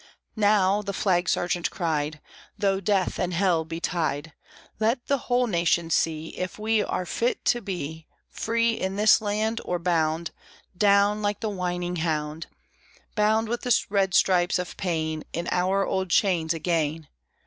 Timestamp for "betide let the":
3.63-5.19